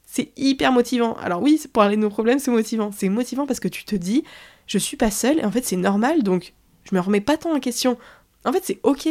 [0.05, 1.15] C'est hyper motivant.
[1.15, 2.91] Alors oui, pour parler de nos problèmes, c'est motivant.
[2.93, 4.25] C'est motivant parce que tu te dis,
[4.67, 7.55] je suis pas seule et en fait c'est normal, donc je me remets pas tant
[7.55, 7.99] en question.
[8.45, 9.09] En fait, c'est ok.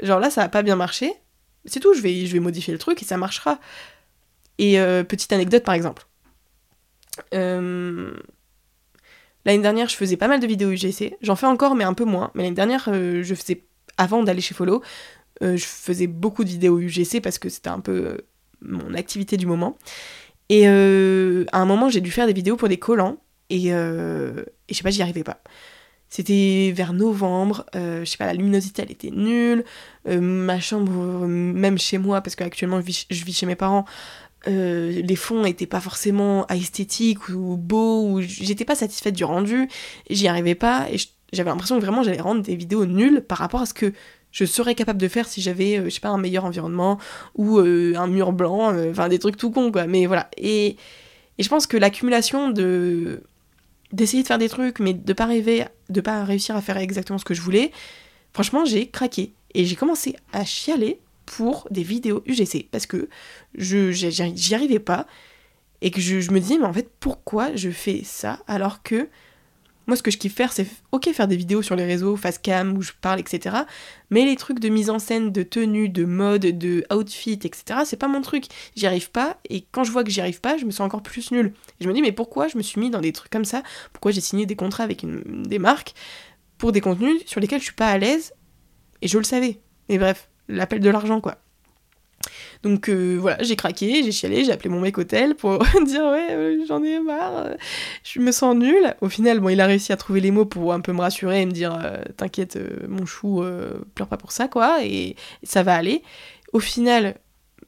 [0.00, 1.12] Genre là, ça a pas bien marché.
[1.64, 3.58] C'est tout, je vais, modifier le truc et ça marchera.
[4.58, 6.06] Et euh, petite anecdote par exemple.
[7.32, 8.12] Euh,
[9.44, 11.16] l'année dernière, je faisais pas mal de vidéos UGC.
[11.22, 12.30] J'en fais encore, mais un peu moins.
[12.34, 13.64] Mais l'année dernière, euh, je faisais,
[13.96, 14.82] avant d'aller chez Follow,
[15.40, 18.18] je faisais beaucoup de vidéos UGC parce que c'était un peu
[18.60, 19.76] mon activité du moment.
[20.48, 23.18] Et à un moment, j'ai dû faire des vidéos pour des collants.
[23.50, 25.40] Et, je sais pas, j'y arrivais pas.
[26.14, 29.64] C'était vers novembre, euh, je sais pas, la luminosité elle était nulle,
[30.06, 33.84] euh, ma chambre, même chez moi, parce qu'actuellement je vis, je vis chez mes parents,
[34.46, 39.68] euh, les fonds étaient pas forcément esthétiques ou beaux, j'étais pas satisfaite du rendu,
[40.08, 40.98] j'y arrivais pas, et
[41.34, 43.92] j'avais l'impression que vraiment j'allais rendre des vidéos nulles par rapport à ce que
[44.32, 46.98] je serais capable de faire si j'avais, je sais pas, un meilleur environnement,
[47.36, 50.28] ou un mur blanc, enfin des trucs tout cons quoi, mais voilà.
[50.36, 50.76] Et,
[51.38, 53.22] et je pense que l'accumulation de
[53.92, 57.18] d'essayer de faire des trucs, mais de pas rêver, de pas réussir à faire exactement
[57.18, 57.70] ce que je voulais,
[58.32, 59.32] franchement, j'ai craqué.
[59.54, 63.08] Et j'ai commencé à chialer pour des vidéos UGC parce que
[63.54, 65.06] je j'y arrivais pas
[65.80, 69.08] et que je, je me disais mais en fait pourquoi je fais ça alors que
[69.86, 72.38] moi, ce que je kiffe faire, c'est ok faire des vidéos sur les réseaux, face
[72.38, 73.56] cam, où je parle, etc.
[74.10, 77.96] Mais les trucs de mise en scène, de tenue, de mode, de outfit, etc., c'est
[77.96, 78.46] pas mon truc.
[78.76, 81.02] J'y arrive pas, et quand je vois que j'y arrive pas, je me sens encore
[81.02, 81.52] plus nulle.
[81.80, 83.62] je me dis, mais pourquoi je me suis mis dans des trucs comme ça?
[83.92, 85.94] Pourquoi j'ai signé des contrats avec des marques
[86.58, 88.32] pour des contenus sur lesquels je suis pas à l'aise?
[89.02, 89.60] Et je le savais.
[89.90, 91.43] Et bref, l'appel de l'argent, quoi.
[92.64, 96.28] Donc euh, voilà, j'ai craqué, j'ai chialé, j'ai appelé mon mec hôtel pour dire ouais,
[96.30, 97.54] euh, j'en ai marre, euh,
[98.02, 98.96] je me sens nulle.
[99.02, 101.42] Au final, bon, il a réussi à trouver les mots pour un peu me rassurer
[101.42, 101.78] et me dire
[102.16, 103.44] t'inquiète, mon chou,
[103.94, 106.02] pleure pas pour ça quoi, et, ça va aller.
[106.54, 107.18] Au final,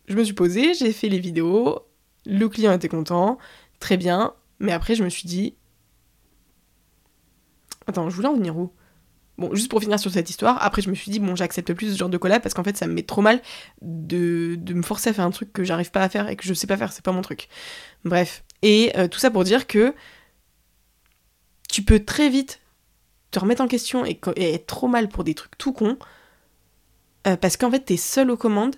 [0.08, 1.80] je me suis posée, j'ai fait les vidéos,
[2.24, 3.36] le client était content,
[3.80, 5.56] très bien, mais après je me suis dit
[7.86, 8.72] Attends, je voulais en venir où?
[9.38, 11.92] Bon, juste pour finir sur cette histoire, après je me suis dit, bon, j'accepte plus
[11.92, 13.42] ce genre de collab parce qu'en fait ça me met trop mal
[13.82, 16.54] de, me forcer à faire un truc que j'arrive pas à faire et que je
[16.54, 17.48] sais pas faire, c'est pas mon truc.
[18.04, 18.44] Bref.
[18.62, 19.94] Et euh, tout ça pour dire que
[21.68, 22.60] tu peux très vite
[23.30, 25.98] te remettre en question et, être trop mal pour des trucs tout cons,
[27.26, 28.76] euh, parce qu'en fait, t'es seul aux commandes,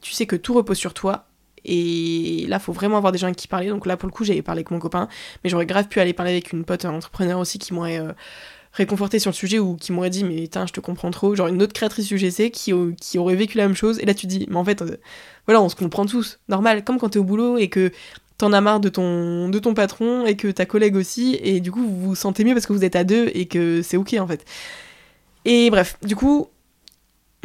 [0.00, 1.28] tu sais que tout repose sur toi,
[1.64, 3.68] et là, faut vraiment avoir des gens avec qui parler.
[3.68, 5.08] Donc là, pour le coup, j'avais parlé avec mon copain,
[5.42, 8.12] mais j'aurais grave pu aller parler avec une pote entrepreneur aussi qui m'aurait euh,
[8.74, 11.34] réconforté sur le sujet ou qui m'aurait dit, mais putain, je te comprends trop.
[11.34, 13.98] Genre une autre créatrice UGC qui, qui aurait vécu la même chose.
[14.00, 14.96] Et là, tu dis, mais en fait, euh,
[15.46, 16.40] voilà, on se comprend tous.
[16.48, 17.92] Normal, comme quand t'es au boulot et que
[18.36, 21.70] t'en as marre de ton, de ton patron et que ta collègue aussi, et du
[21.70, 24.16] coup, vous vous sentez mieux parce que vous êtes à deux et que c'est ok
[24.18, 24.44] en fait.
[25.44, 26.48] Et bref, du coup,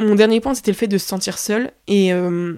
[0.00, 1.70] mon dernier point, c'était le fait de se sentir seul.
[1.86, 2.54] Et euh,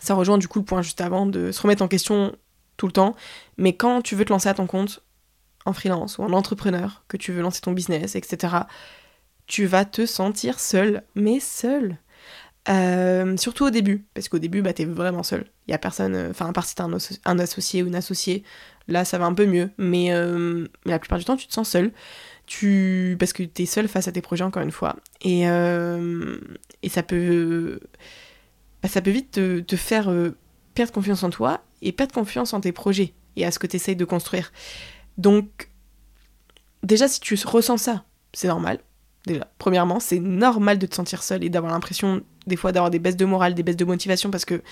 [0.00, 2.36] ça rejoint du coup le point juste avant de se remettre en question
[2.76, 3.16] tout le temps.
[3.56, 5.02] Mais quand tu veux te lancer à ton compte,
[5.64, 8.56] en freelance ou en entrepreneur, que tu veux lancer ton business, etc.,
[9.46, 11.96] tu vas te sentir seul, mais seul.
[12.68, 15.46] Euh, surtout au début, parce qu'au début, bah, t'es vraiment seul.
[15.66, 16.86] Il y a personne, euh, enfin, à part si t'as
[17.24, 18.42] un, associé ou une associée,
[18.88, 19.70] là, ça va un peu mieux.
[19.78, 21.92] Mais, euh, mais, la plupart du temps, tu te sens seul.
[22.44, 23.16] Tu...
[23.18, 24.96] Parce que t'es seul face à tes projets, encore une fois.
[25.22, 27.80] Et, et ça peut
[28.82, 30.36] bah, ça peut vite te, faire euh,
[30.74, 33.76] perdre confiance en toi et perdre confiance en tes projets et à ce que tu
[33.76, 34.52] essayes de construire.
[35.18, 35.70] Donc,
[36.82, 38.78] déjà, si tu ressens ça, c'est normal.
[39.26, 42.98] Déjà, premièrement, c'est normal de te sentir seul et d'avoir l'impression, des fois, d'avoir des
[42.98, 44.62] baisses de morale, des baisses de motivation parce que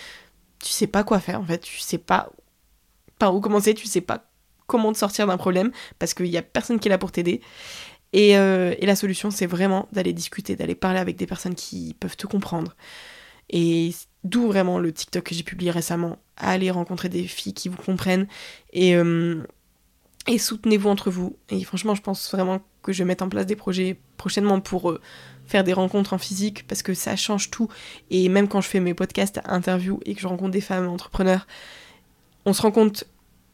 [0.60, 2.30] tu sais pas quoi faire en fait, tu sais pas
[3.18, 4.24] par où commencer, tu sais pas
[4.66, 7.40] comment te sortir d'un problème parce qu'il y a personne qui est là pour t'aider.
[8.12, 11.94] Et, euh, et, la solution, c'est vraiment d'aller discuter, d'aller parler avec des personnes qui
[11.98, 12.76] peuvent te comprendre,
[13.50, 13.92] et
[14.24, 16.18] d'où vraiment le TikTok que j'ai publié récemment.
[16.36, 18.26] Allez rencontrer des filles qui vous comprennent
[18.72, 19.42] et, euh,
[20.26, 21.36] et soutenez-vous entre vous.
[21.50, 24.90] Et franchement, je pense vraiment que je vais mettre en place des projets prochainement pour
[24.90, 25.00] euh,
[25.46, 27.68] faire des rencontres en physique parce que ça change tout.
[28.10, 31.46] Et même quand je fais mes podcasts, interviews et que je rencontre des femmes entrepreneurs,
[32.44, 33.04] on se rend compte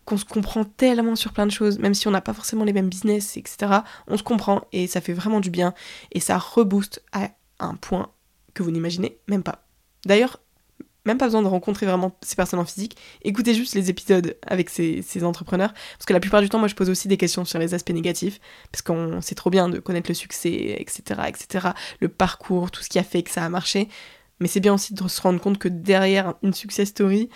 [0.05, 2.73] qu'on se comprend tellement sur plein de choses, même si on n'a pas forcément les
[2.73, 3.81] mêmes business, etc.
[4.09, 5.75] On se comprend et ça fait vraiment du bien
[6.11, 7.31] et ça rebooste à
[7.61, 8.11] un point
[8.55, 9.65] que vous n'imaginez même pas.
[10.05, 10.41] D'ailleurs,
[11.05, 12.97] même pas besoin de rencontrer vraiment ces personnes en physique.
[13.23, 15.73] Écoutez juste les épisodes avec ces, entrepreneurs.
[15.73, 17.91] Parce que la plupart du temps, moi, je pose aussi des questions sur les aspects
[17.91, 18.41] négatifs.
[18.71, 21.69] Parce qu'on sait trop bien de connaître le succès, etc., etc.,
[22.01, 23.89] le parcours, tout ce qui a fait que ça a marché.
[24.41, 27.29] Mais c'est bien aussi de se rendre compte que derrière une success story,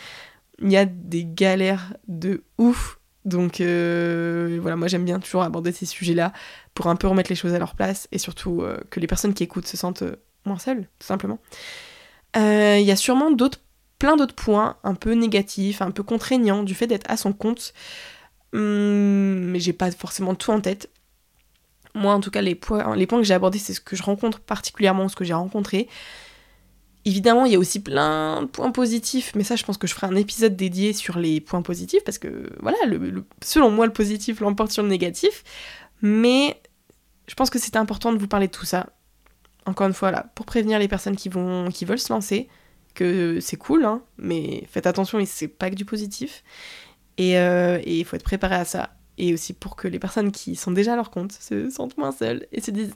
[0.61, 2.98] il y a des galères de ouf.
[3.24, 6.33] Donc euh, voilà, moi j'aime bien toujours aborder ces sujets-là
[6.74, 9.35] pour un peu remettre les choses à leur place et surtout euh, que les personnes
[9.35, 11.40] qui écoutent se sentent euh, moins seules, tout simplement.
[12.37, 13.61] Euh, il y a sûrement d'autres,
[13.99, 17.72] plein d'autres points un peu négatifs, un peu contraignants du fait d'être à son compte.
[18.53, 20.90] Hum, mais j'ai pas forcément tout en tête.
[21.94, 24.03] Moi, en tout cas, les points, les points que j'ai abordés, c'est ce que je
[24.03, 25.88] rencontre particulièrement, ce que j'ai rencontré.
[27.07, 29.94] Évidemment, il y a aussi plein de points positifs, mais ça, je pense que je
[29.94, 32.77] ferai un épisode dédié sur les points positifs, parce que, voilà,
[33.42, 35.44] selon moi, le positif l'emporte sur le négatif.
[36.03, 36.61] Mais
[37.29, 38.88] je pense que c'est important de vous parler de tout ça,
[39.66, 42.48] encore une fois, là, pour prévenir les personnes qui, vont, qui veulent se lancer,
[42.94, 46.42] que c'est cool, hein, mais faites attention, c'est pas que du positif.
[47.20, 48.90] Euh, et il faut être préparé à ça.
[49.18, 52.12] Et aussi pour que les personnes qui sont déjà à leur compte se sentent moins
[52.12, 52.94] seules et se disent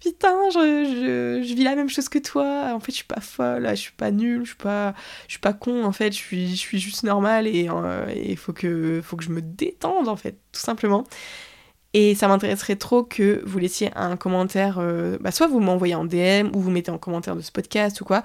[0.00, 2.72] Putain, je, je, vis la même chose que toi.
[2.72, 4.94] En fait, je suis pas folle, je suis pas nulle, je suis pas,
[5.26, 5.84] je suis pas con.
[5.84, 9.24] En fait, je suis, je suis juste normale et il euh, faut, que, faut que
[9.24, 11.04] je me détende, en fait, tout simplement.
[11.92, 16.04] Et ça m'intéresserait trop que vous laissiez un commentaire, euh, bah soit vous m'envoyez en
[16.04, 18.22] DM ou vous mettez en commentaire de ce podcast ou quoi,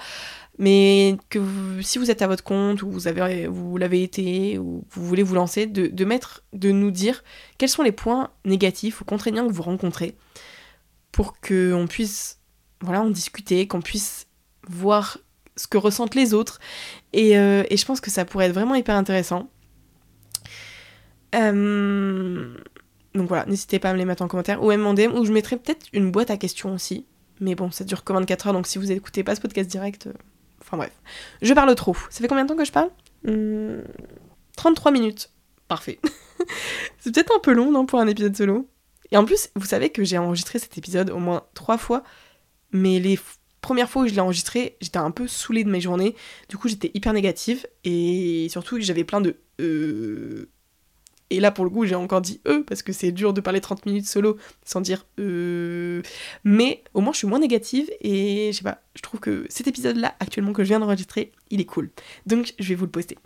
[0.60, 1.40] mais que
[1.82, 5.24] si vous êtes à votre compte ou vous avez vous l'avez été ou vous voulez
[5.24, 7.24] vous lancer, de, mettre, de nous dire
[7.58, 10.16] quels sont les points négatifs ou contraignants que vous rencontrez
[11.12, 12.40] pour qu'on puisse
[12.82, 14.28] voilà en discuter, qu'on puisse
[14.68, 15.18] voir
[15.56, 16.60] ce que ressentent les autres
[17.14, 19.50] et, euh, je pense que ça pourrait être vraiment hyper intéressant.
[21.34, 22.56] Euh
[23.16, 25.26] donc voilà, n'hésitez pas à me les mettre en commentaire ou même en DM, ou
[25.26, 27.06] je mettrai peut-être une boîte à questions aussi.
[27.40, 30.08] Mais bon, ça dure que 24 heures, donc si vous écoutez pas ce podcast direct.
[30.08, 30.14] Euh,
[30.62, 30.92] enfin bref.
[31.42, 31.96] Je parle trop.
[32.10, 32.90] Ça fait combien de temps que je parle?
[34.58, 35.30] 33 hmm, minutes.
[35.68, 36.00] Parfait.
[37.00, 38.68] c'est peut-être un peu long, non, pour un épisode solo?
[39.12, 42.04] Et en plus, vous savez que j'ai enregistré cet épisode au moins trois fois,
[42.72, 43.20] mais les
[43.62, 46.16] premières fois où je l'ai enregistré, j'étais un peu saoulée de mes journées.
[46.50, 50.50] Du coup, j'étais hyper négative et surtout, j'avais plein de euh,
[51.36, 53.60] et là, pour le coup, j'ai encore dit eux, parce que c'est dur de parler
[53.60, 56.02] 30 minutes solo sans dire euh.
[56.46, 59.68] Mais au moins, je suis moins négative et je sais pas, je trouve que cet
[59.68, 61.90] épisode-là, actuellement, que je viens d'enregistrer, il est cool.
[62.26, 63.18] Donc, je vais vous le poster.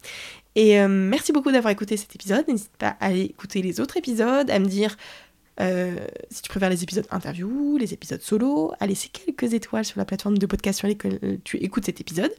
[0.56, 2.48] Et euh, merci beaucoup d'avoir écouté cet épisode.
[2.48, 4.98] N'hésite pas à aller écouter les autres épisodes, à me dire
[5.62, 5.96] euh,
[6.32, 10.06] si tu préfères les épisodes interview, les épisodes solo, à laisser quelques étoiles sur la
[10.06, 12.32] plateforme de podcast sur laquelle tu écoutes cet épisode.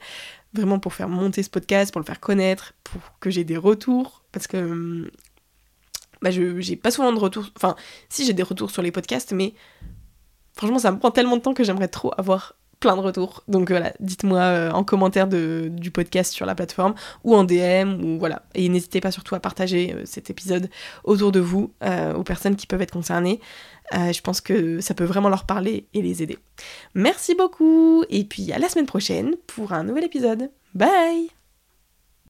[0.52, 4.24] Vraiment pour faire monter ce podcast, pour le faire connaître, pour que j'ai des retours.
[4.32, 5.10] Parce que hum,
[6.22, 7.46] bah j'ai pas souvent de retours.
[7.56, 7.76] Enfin,
[8.08, 9.54] si j'ai des retours sur les podcasts, mais
[10.54, 13.44] franchement, ça me prend tellement de temps que j'aimerais trop avoir plein de retours.
[13.46, 18.18] Donc voilà, dites-moi euh, en commentaire du podcast sur la plateforme ou en DM ou
[18.18, 18.42] voilà.
[18.54, 20.68] Et n'hésitez pas surtout à partager euh, cet épisode
[21.04, 23.40] autour de vous, euh, aux personnes qui peuvent être concernées.
[23.92, 26.38] je pense que ça peut vraiment leur parler et les aider.
[26.94, 30.50] Merci beaucoup et puis à la semaine prochaine pour un nouvel épisode.
[30.74, 31.39] Bye